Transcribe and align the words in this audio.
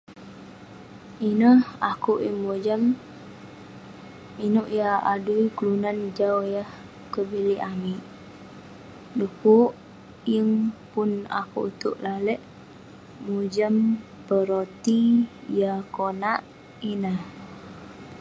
Ineh 1.29 1.59
akouk 1.91 2.19
yeng 2.25 2.39
mojam, 2.45 2.81
inouk 4.45 4.69
yah 4.77 4.95
adui 5.13 5.43
kelunan 5.57 5.97
jau 6.17 6.37
yah 6.53 6.69
kevilik 7.13 7.63
amik. 7.71 8.01
Dekuk 9.17 9.69
yeng 10.31 10.51
pun 10.91 11.11
akouk 11.41 11.67
itouk 11.71 11.97
lalek 12.05 12.39
mojam 13.25 13.75
peroti 14.27 15.01
yah 15.59 15.77
konak 15.95 16.39
ineh. 16.91 17.19